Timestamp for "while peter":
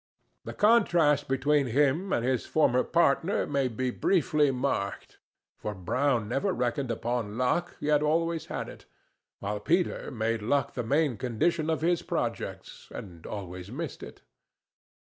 9.41-10.09